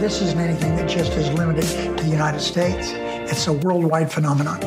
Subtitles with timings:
[0.00, 1.62] This isn't anything that just is limited
[1.96, 2.90] to the United States.
[3.30, 4.60] It's a worldwide phenomenon.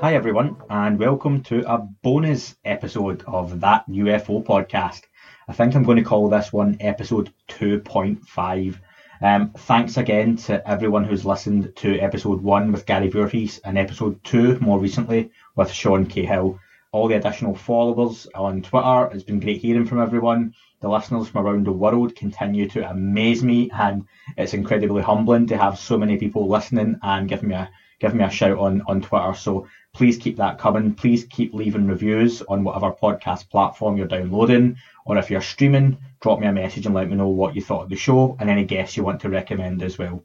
[0.00, 5.02] Hi, everyone, and welcome to a bonus episode of That UFO podcast.
[5.48, 8.78] I think I'm going to call this one episode 2.5.
[9.22, 14.22] Um, thanks again to everyone who's listened to episode 1 with Gary Voorhis and episode
[14.24, 16.58] 2 more recently with Sean Cahill.
[16.92, 20.54] All the additional followers on Twitter, it's been great hearing from everyone.
[20.80, 24.04] The listeners from around the world continue to amaze me, and
[24.36, 28.24] it's incredibly humbling to have so many people listening and giving me a give me
[28.24, 29.34] a shout on on Twitter.
[29.34, 30.92] So please keep that coming.
[30.92, 34.74] Please keep leaving reviews on whatever podcast platform you're downloading,
[35.06, 37.84] or if you're streaming, drop me a message and let me know what you thought
[37.84, 40.24] of the show and any guests you want to recommend as well.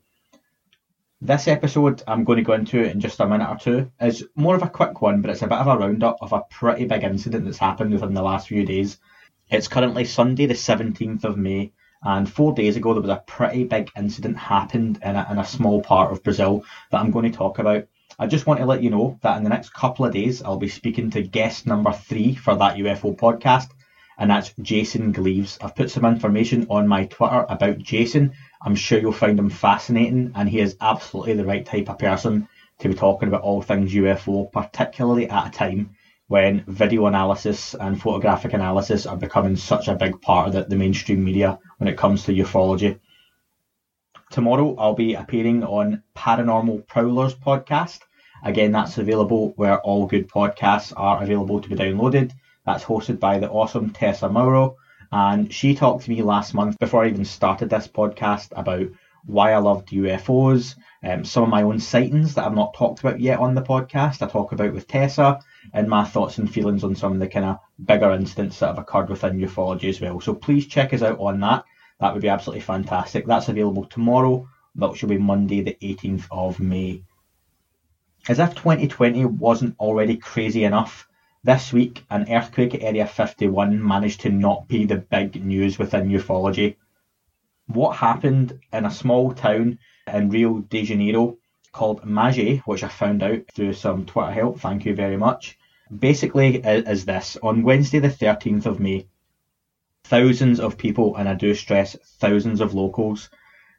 [1.25, 4.53] This episode I'm going to go into in just a minute or two is more
[4.53, 7.03] of a quick one, but it's a bit of a roundup of a pretty big
[7.03, 8.99] incident that's happened within the last few days.
[9.49, 11.71] It's currently Sunday, the 17th of May,
[12.03, 15.45] and four days ago there was a pretty big incident happened in a, in a
[15.45, 17.87] small part of Brazil that I'm going to talk about.
[18.19, 20.57] I just want to let you know that in the next couple of days I'll
[20.57, 23.69] be speaking to guest number three for that UFO podcast,
[24.19, 25.57] and that's Jason Gleaves.
[25.59, 28.33] I've put some information on my Twitter about Jason.
[28.61, 32.47] I'm sure you'll find him fascinating, and he is absolutely the right type of person
[32.79, 35.95] to be talking about all things UFO, particularly at a time
[36.27, 40.75] when video analysis and photographic analysis are becoming such a big part of the, the
[40.75, 42.99] mainstream media when it comes to ufology.
[44.31, 47.99] Tomorrow I'll be appearing on Paranormal Prowlers podcast.
[48.43, 52.31] Again, that's available where all good podcasts are available to be downloaded.
[52.65, 54.77] That's hosted by the awesome Tessa Mauro.
[55.11, 58.87] And she talked to me last month before I even started this podcast about
[59.25, 63.19] why I loved UFOs, um, some of my own sightings that I've not talked about
[63.19, 64.21] yet on the podcast.
[64.21, 65.39] I talk about with Tessa,
[65.73, 68.77] and my thoughts and feelings on some of the kind of bigger incidents that have
[68.77, 70.21] occurred within ufology as well.
[70.21, 71.65] So please check us out on that.
[71.99, 73.25] That would be absolutely fantastic.
[73.25, 74.47] That's available tomorrow.
[74.75, 77.03] That should be Monday, the 18th of May.
[78.27, 81.07] As if 2020 wasn't already crazy enough,
[81.45, 86.09] this week an earthquake at Area 51 managed to not be the big news within
[86.09, 86.75] ufology.
[87.67, 89.77] What happened in a small town
[90.11, 91.37] in Rio de Janeiro
[91.71, 95.55] called Magé, which I found out through some Twitter help, thank you very much,
[95.95, 97.37] basically is this.
[97.43, 99.05] On Wednesday, the 13th of May,
[100.05, 103.29] thousands of people, and I do stress thousands of locals,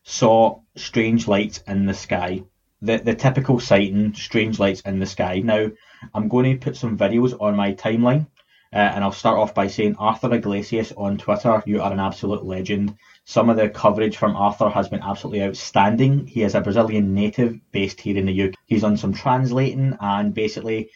[0.04, 2.44] saw strange lights in the sky.
[2.82, 5.41] The, the typical sighting, strange lights in the sky.
[5.42, 5.70] Now,
[6.12, 8.26] I'm going to put some videos on my timeline,
[8.72, 12.44] uh, and I'll start off by saying Arthur Iglesias on Twitter, you are an absolute
[12.44, 12.94] legend.
[13.25, 16.26] Some of the coverage from Arthur has been absolutely outstanding.
[16.26, 18.54] He is a Brazilian native based here in the UK.
[18.66, 20.91] He's done some translating and basically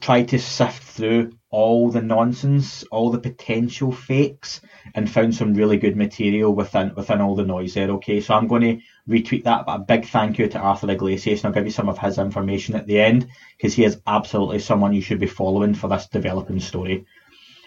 [0.00, 4.60] tried to sift through all the nonsense, all the potential fakes,
[4.94, 7.90] and found some really good material within within all the noise there.
[7.90, 8.78] Okay, so I'm going to
[9.10, 9.66] retweet that.
[9.66, 12.18] But a big thank you to Arthur Iglesias, and I'll give you some of his
[12.18, 16.06] information at the end because he is absolutely someone you should be following for this
[16.06, 17.06] developing story.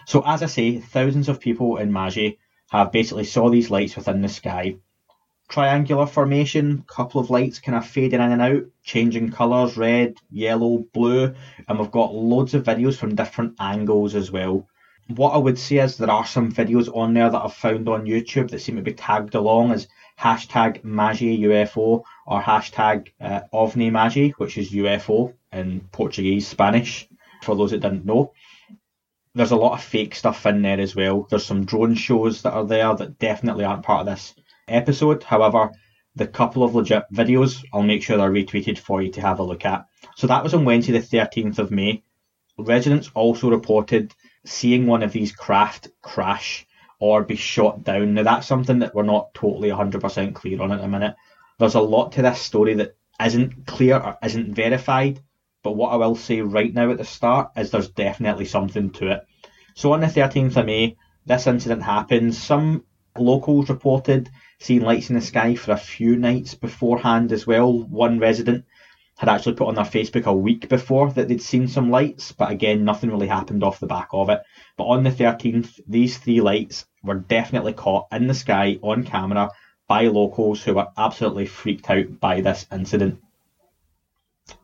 [0.06, 2.38] So as I say, thousands of people in Magé
[2.70, 4.76] have basically saw these lights within the sky.
[5.48, 10.78] Triangular formation, couple of lights kind of fading in and out, changing colours, red, yellow,
[10.92, 11.34] blue,
[11.68, 14.66] and we've got loads of videos from different angles as well.
[15.08, 18.06] What I would say is there are some videos on there that I've found on
[18.06, 19.86] YouTube that seem to be tagged along as
[20.18, 27.08] hashtag Magé UFO or hashtag uh, OVNI Magé, which is UFO in Portuguese, Spanish,
[27.42, 28.32] for those that didn't know
[29.34, 31.26] there's a lot of fake stuff in there as well.
[31.28, 34.34] There's some drone shows that are there that definitely aren't part of this
[34.68, 35.22] episode.
[35.22, 35.72] However,
[36.14, 39.42] the couple of legit videos, I'll make sure they're retweeted for you to have a
[39.42, 39.86] look at.
[40.16, 42.04] So that was on Wednesday, the 13th of May.
[42.56, 46.66] Residents also reported seeing one of these craft crash
[46.98, 48.14] or be shot down.
[48.14, 51.14] Now, that's something that we're not totally 100% clear on at the minute.
[51.58, 55.20] There's a lot to this story that isn't clear or isn't verified,
[55.62, 59.12] but what I will say right now at the start is there's definitely something to
[59.12, 59.26] it.
[59.74, 60.96] So on the 13th of May,
[61.26, 62.34] this incident happened.
[62.34, 62.84] Some
[63.16, 67.72] locals reported seeing lights in the sky for a few nights beforehand as well.
[67.72, 68.64] One resident
[69.16, 72.50] had actually put on their Facebook a week before that they'd seen some lights, but
[72.50, 74.42] again, nothing really happened off the back of it.
[74.76, 79.50] But on the 13th, these three lights were definitely caught in the sky on camera
[79.86, 83.20] by locals who were absolutely freaked out by this incident.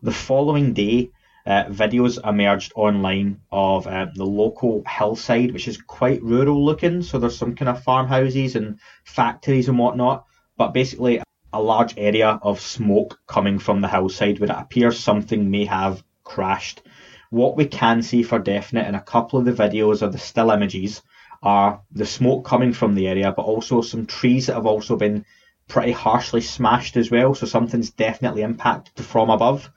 [0.02, 1.10] The following day,
[1.46, 7.02] uh, videos emerged online of uh, the local hillside, which is quite rural looking.
[7.02, 10.26] So there's some kind of farmhouses and factories and whatnot,
[10.56, 15.50] but basically a large area of smoke coming from the hillside where it appears something
[15.50, 16.82] may have crashed.
[17.30, 20.50] What we can see for definite in a couple of the videos or the still
[20.50, 21.02] images
[21.42, 25.24] are the smoke coming from the area, but also some trees that have also been
[25.68, 27.34] pretty harshly smashed as well.
[27.34, 29.70] So something's definitely impacted from above.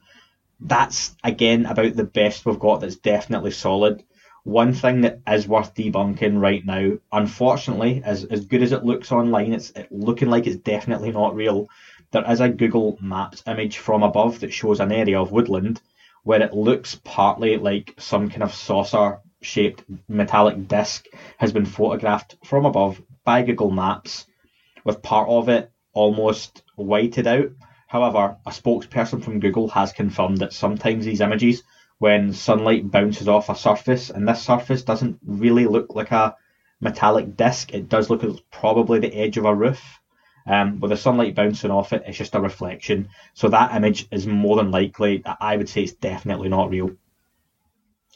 [0.60, 4.04] That's again about the best we've got that's definitely solid.
[4.44, 9.12] One thing that is worth debunking right now, unfortunately, as, as good as it looks
[9.12, 11.70] online, it's it looking like it's definitely not real.
[12.12, 15.82] There is a Google Maps image from above that shows an area of woodland
[16.24, 21.06] where it looks partly like some kind of saucer shaped metallic disc
[21.38, 24.26] has been photographed from above by Google Maps,
[24.84, 27.50] with part of it almost whited out.
[27.88, 31.64] However, a spokesperson from Google has confirmed that sometimes these images
[32.04, 36.36] when sunlight bounces off a surface, and this surface doesn't really look like a
[36.82, 37.74] metallic disc.
[37.74, 40.02] It does look like probably the edge of a roof.
[40.46, 43.08] Um, with the sunlight bouncing off it, it's just a reflection.
[43.34, 46.92] So that image is more than likely, I would say it's definitely not real.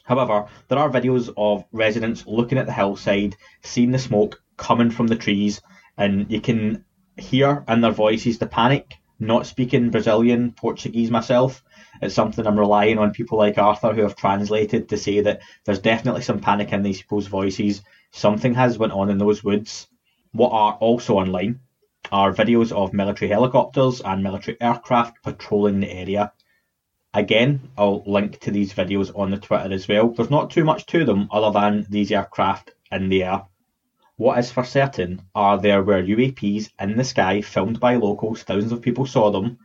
[0.04, 5.08] However, there are videos of residents looking at the hillside, seeing the smoke coming from
[5.08, 5.62] the trees,
[5.98, 6.84] and you can
[7.16, 8.98] hear in their voices the panic.
[9.20, 11.64] Not speaking Brazilian, Portuguese myself,
[12.02, 15.80] it's something I'm relying on people like Arthur who have translated to say that there's
[15.80, 17.82] definitely some panic in these people's voices.
[18.12, 19.88] Something has went on in those woods.
[20.34, 21.62] What are also online
[22.12, 26.32] are videos of military helicopters and military aircraft patrolling the area.
[27.14, 30.10] Again, I'll link to these videos on the Twitter as well.
[30.10, 33.44] There's not too much to them other than these aircraft in the air.
[34.20, 38.72] What is for certain are there were UAPs in the sky filmed by locals, thousands
[38.72, 39.60] of people saw them,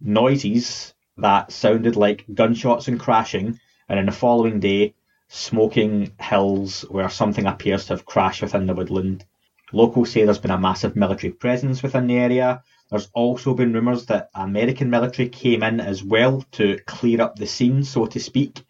[0.00, 4.94] noises that sounded like gunshots and crashing, and in the following day,
[5.28, 9.24] smoking hills where something appears to have crashed within the woodland.
[9.72, 12.64] Locals say there's been a massive military presence within the area.
[12.90, 17.46] There's also been rumours that American military came in as well to clear up the
[17.46, 18.64] scene, so to speak.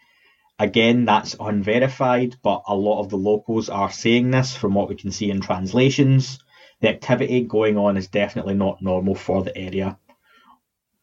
[0.58, 4.94] Again, that's unverified, but a lot of the locals are saying this from what we
[4.94, 6.38] can see in translations.
[6.80, 9.98] The activity going on is definitely not normal for the area.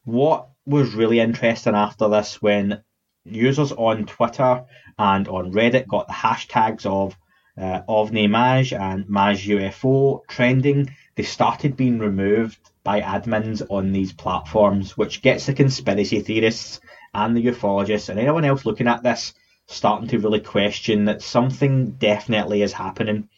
[0.05, 2.83] What was really interesting after this when
[3.25, 4.65] users on Twitter
[4.97, 7.17] and on Reddit got the hashtags of
[7.57, 14.13] uh, OVNI Magé and Magé UFO trending, they started being removed by admins on these
[14.13, 16.79] platforms, which gets the conspiracy theorists
[17.13, 19.33] and the ufologists and anyone else looking at this
[19.69, 23.29] starting to really question that something definitely is happening.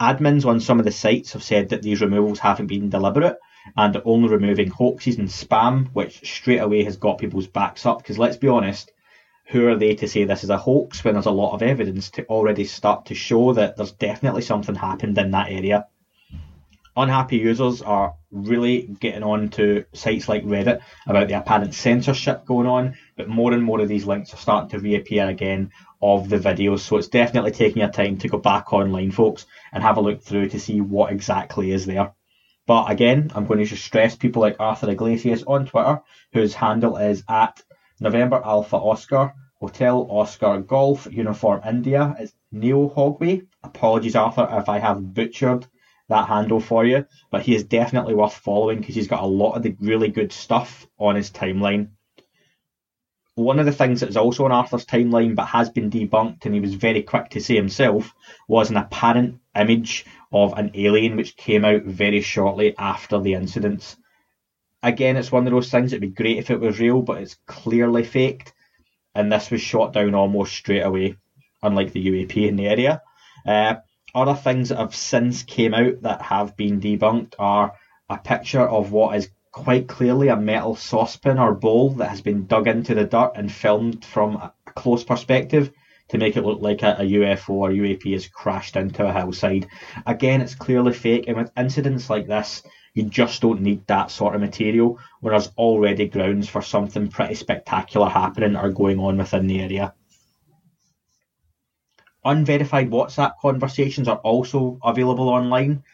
[0.00, 3.36] Admins on some of the sites have said that these removals haven't been deliberate
[3.76, 7.98] and are only removing hoaxes and spam, which straight away has got people's backs up.
[7.98, 8.90] Because let's be honest,
[9.48, 12.10] who are they to say this is a hoax when there's a lot of evidence
[12.10, 15.86] to already start to show that there's definitely something happened in that area?
[16.96, 22.66] Unhappy users are really getting on to sites like Reddit about the apparent censorship going
[22.66, 26.38] on, but more and more of these links are starting to reappear again of the
[26.38, 26.80] videos.
[26.80, 30.22] So it's definitely taking your time to go back online, folks, and have a look
[30.22, 32.12] through to see what exactly is there.
[32.66, 36.00] But again, I'm going to just stress people like Arthur Iglesias on Twitter,
[36.32, 37.62] whose handle is at
[38.00, 42.14] November Alpha Oscar Hotel Oscar Golf Uniform India.
[42.18, 43.46] It's Neil Hogway.
[43.62, 45.66] Apologies, Arthur, if I have butchered
[46.08, 49.54] that handle for you, but he is definitely worth following because he's got a lot
[49.54, 51.88] of the really good stuff on his timeline.
[53.34, 56.54] One of the things that is also on Arthur's timeline but has been debunked, and
[56.54, 58.14] he was very quick to say himself,
[58.48, 63.96] was an apparent image of an alien which came out very shortly after the incidents.
[64.82, 67.36] Again, it's one of those things, it'd be great if it was real, but it's
[67.46, 68.54] clearly faked,
[69.14, 71.16] and this was shot down almost straight away,
[71.62, 73.02] unlike the UAP in the area.
[73.44, 73.76] Uh,
[74.16, 77.74] other things that have since came out that have been debunked are
[78.08, 82.46] a picture of what is quite clearly a metal saucepan or bowl that has been
[82.46, 85.70] dug into the dirt and filmed from a close perspective
[86.08, 89.66] to make it look like a, a UFO or UAP has crashed into a hillside.
[90.06, 92.62] Again, it's clearly fake, and with incidents like this,
[92.94, 97.34] you just don't need that sort of material when there's already grounds for something pretty
[97.34, 99.92] spectacular happening or going on within the area.
[102.26, 105.84] Unverified WhatsApp conversations are also available online.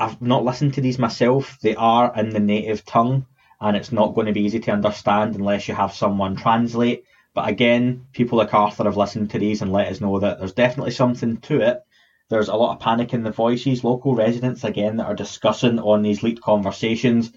[0.00, 1.56] I've not listened to these myself.
[1.62, 3.26] They are in the native tongue,
[3.60, 7.04] and it's not going to be easy to understand unless you have someone translate.
[7.32, 10.52] But again, people like Arthur have listened to these and let us know that there's
[10.52, 11.80] definitely something to it.
[12.28, 13.84] There's a lot of panic in the voices.
[13.84, 17.30] Local residents, again, that are discussing on these leaked conversations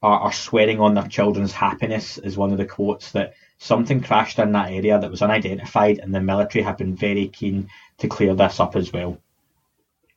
[0.00, 4.38] are, are swearing on their children's happiness, is one of the quotes that something crashed
[4.38, 7.68] in that area that was unidentified, and the military have been very keen
[7.98, 9.18] to clear this up as well.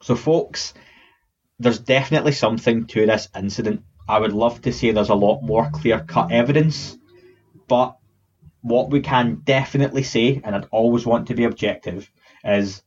[0.01, 0.73] So, folks,
[1.59, 3.83] there's definitely something to this incident.
[4.07, 6.97] I would love to say there's a lot more clear cut evidence,
[7.67, 7.97] but
[8.61, 12.09] what we can definitely say, and I'd always want to be objective,
[12.43, 12.83] is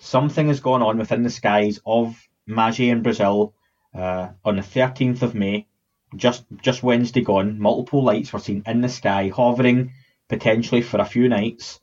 [0.00, 3.54] something has gone on within the skies of Magé in Brazil
[3.94, 5.66] uh, on the 13th of May,
[6.14, 7.58] just just Wednesday gone.
[7.58, 9.92] Multiple lights were seen in the sky, hovering
[10.28, 11.80] potentially for a few nights.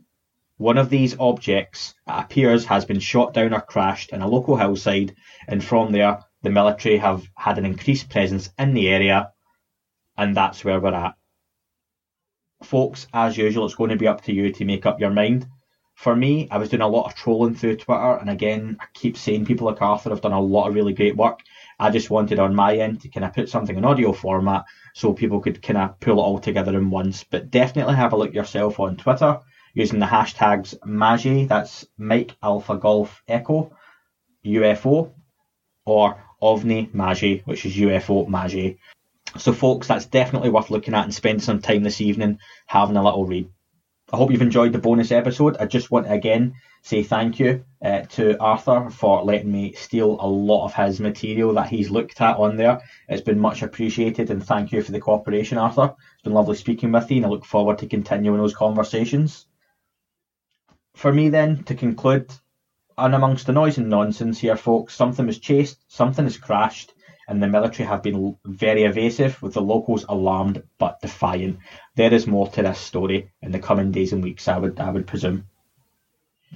[0.57, 4.55] One of these objects, it appears, has been shot down or crashed in a local
[4.55, 5.15] hillside,
[5.47, 9.31] and from there, the military have had an increased presence in the area,
[10.17, 11.15] and that's where we're at.
[12.63, 15.47] Folks, as usual, it's going to be up to you to make up your mind.
[15.95, 19.15] For me, I was doing a lot of trolling through Twitter, and again, I keep
[19.15, 21.39] saying people like Arthur have done a lot of really great work.
[21.79, 25.13] I just wanted on my end to kind of put something in audio format so
[25.13, 27.23] people could kind of pull it all together in once.
[27.23, 29.39] But definitely have a look yourself on Twitter
[29.73, 33.75] using the hashtags Magé, that's Mike Alpha Golf Echo,
[34.45, 35.11] UFO,
[35.85, 38.77] or OVNI Magé, which is UFO Magé.
[39.37, 43.03] So, folks, that's definitely worth looking at and spending some time this evening having a
[43.03, 43.49] little read.
[44.13, 45.57] I hope you've enjoyed the bonus episode.
[45.59, 46.53] I just want to again
[46.83, 51.51] say thank you uh, to Arthur for letting me steal a lot of his material
[51.55, 52.79] that he's looked at on there.
[53.09, 55.95] It's been much appreciated and thank you for the cooperation, Arthur.
[56.13, 59.47] It's been lovely speaking with you and I look forward to continuing those conversations.
[60.93, 62.31] For me, then, to conclude,
[62.99, 66.92] and amongst the noise and nonsense here, folks, something was chased, something has crashed,
[67.27, 71.59] and the military have been very evasive, with the locals alarmed but defiant.
[71.95, 74.89] There is more to this story in the coming days and weeks, I would, I
[74.89, 75.47] would presume.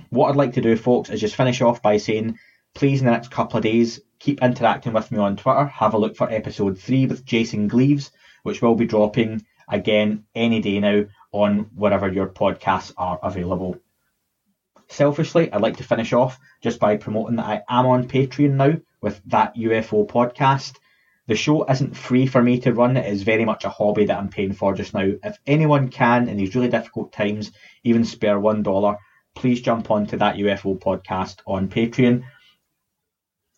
[0.10, 2.38] What I'd like to do, folks, is just finish off by saying,
[2.74, 5.66] please, in the next couple of days, keep interacting with me on Twitter.
[5.66, 8.12] Have a look for episode three with Jason Gleaves,
[8.44, 13.78] which will be dropping again any day now on wherever your podcasts are available.
[14.90, 18.74] Selfishly, I'd like to finish off just by promoting that I am on Patreon now
[19.02, 20.78] with that UFO podcast.
[21.28, 24.18] The show isn't free for me to run, it is very much a hobby that
[24.18, 25.12] I'm paying for just now.
[25.24, 27.52] If anyone can, in these really difficult times,
[27.84, 28.98] even spare one dollar,
[29.36, 32.24] please jump onto that UFO podcast on Patreon.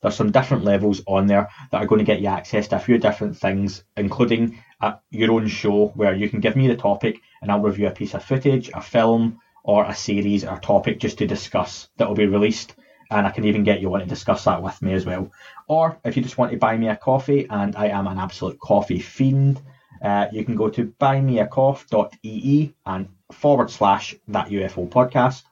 [0.01, 2.79] There's some different levels on there that are going to get you access to a
[2.79, 7.21] few different things, including a, your own show where you can give me the topic
[7.41, 11.17] and I'll review a piece of footage, a film, or a series or topic just
[11.19, 12.73] to discuss that will be released.
[13.11, 15.31] And I can even get you on to discuss that with me as well.
[15.67, 18.59] Or if you just want to buy me a coffee, and I am an absolute
[18.59, 19.61] coffee fiend,
[20.03, 25.43] uh, you can go to buymeacoff.ee and forward slash that UFO podcast.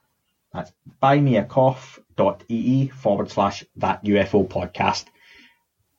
[0.52, 0.72] That's
[1.02, 5.06] buymeacoff.ee forward slash that UFO podcast.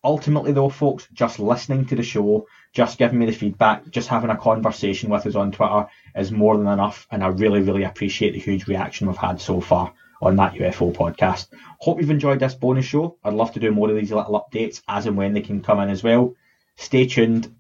[0.04, 4.30] Ultimately, though, folks, just listening to the show, just giving me the feedback, just having
[4.30, 7.06] a conversation with us on Twitter is more than enough.
[7.12, 10.94] And I really, really appreciate the huge reaction we've had so far on that UFO
[10.94, 11.48] podcast.
[11.80, 13.18] Hope you've enjoyed this bonus show.
[13.24, 15.80] I'd love to do more of these little updates as and when they can come
[15.82, 16.34] in as well.
[16.78, 17.54] Stay tuned.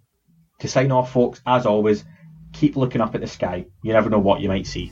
[0.59, 2.03] To sign off, folks, as always,
[2.53, 3.65] keep looking up at the sky.
[3.81, 4.91] You never know what you might see.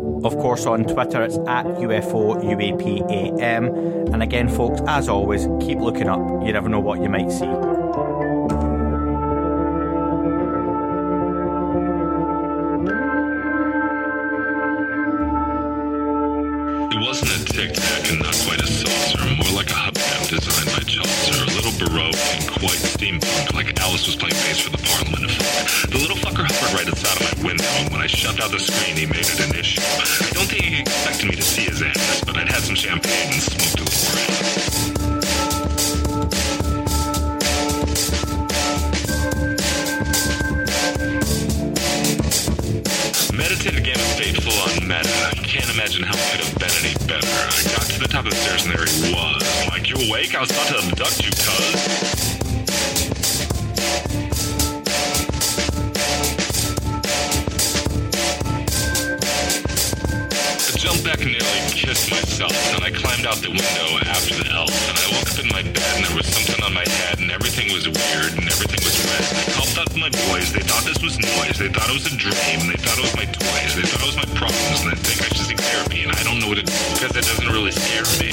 [0.23, 4.13] Of course, on Twitter, it's at UFO UAPAM.
[4.13, 6.19] And again, folks, as always, keep looking up.
[6.45, 7.70] You never know what you might see.
[17.11, 20.79] Wasn't a tic tac and not quite a saucer, more like a hubcap designed by
[20.87, 25.25] Chaucer, a little baroque and quite steampunk, like Alice was playing bass for the Parliament
[25.25, 25.91] of Folk.
[25.91, 28.59] The little fucker hovered right outside of my window, and when I shoved out the
[28.59, 29.81] screen, he made it an issue.
[29.83, 33.33] I don't think he expected me to see his ass, but I'd had some champagne
[33.33, 34.31] and smoked a little around.
[43.61, 45.31] Game of state full on meta.
[45.43, 46.60] Can't imagine how it could have
[47.11, 47.27] better.
[47.27, 49.43] I got to the top of the stairs and there he was.
[49.67, 50.33] Like, you awake?
[50.35, 51.75] I was about to abduct you, cuz.
[60.63, 64.49] I jumped back and nearly kissed myself, and I climbed out the window after the
[64.49, 66.30] elf, and I woke up in my bed, and there was
[66.63, 69.23] on my head, and everything was weird, and everything was red.
[69.29, 72.05] And I called out my boys, they thought this was noise, they thought it was
[72.05, 74.91] a dream, they thought it was my toys, they thought it was my problems, and
[74.91, 77.25] they think I should seek therapy, and I don't know what it is, because it
[77.25, 78.31] doesn't really scare me.